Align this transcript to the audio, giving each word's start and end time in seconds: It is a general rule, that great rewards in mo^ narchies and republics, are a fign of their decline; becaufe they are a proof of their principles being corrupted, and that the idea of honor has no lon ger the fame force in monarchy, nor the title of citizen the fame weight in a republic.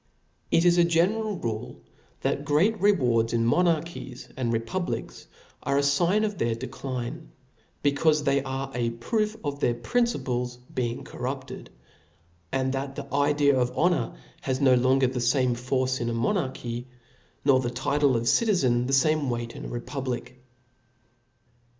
It 0.49 0.65
is 0.65 0.79
a 0.79 0.83
general 0.83 1.37
rule, 1.37 1.79
that 2.21 2.43
great 2.43 2.81
rewards 2.81 3.33
in 3.33 3.45
mo^ 3.45 3.61
narchies 3.63 4.31
and 4.35 4.51
republics, 4.51 5.27
are 5.61 5.77
a 5.77 5.81
fign 5.81 6.25
of 6.25 6.39
their 6.39 6.55
decline; 6.55 7.29
becaufe 7.83 8.23
they 8.23 8.41
are 8.41 8.71
a 8.73 8.89
proof 8.89 9.37
of 9.43 9.59
their 9.59 9.75
principles 9.75 10.57
being 10.73 11.03
corrupted, 11.03 11.69
and 12.51 12.73
that 12.73 12.95
the 12.95 13.13
idea 13.13 13.55
of 13.59 13.77
honor 13.77 14.15
has 14.41 14.59
no 14.59 14.73
lon 14.73 15.01
ger 15.01 15.05
the 15.05 15.19
fame 15.19 15.53
force 15.53 15.99
in 15.99 16.11
monarchy, 16.15 16.87
nor 17.45 17.59
the 17.59 17.69
title 17.69 18.15
of 18.17 18.27
citizen 18.27 18.87
the 18.87 18.93
fame 18.93 19.29
weight 19.29 19.55
in 19.55 19.65
a 19.65 19.69
republic. 19.69 20.41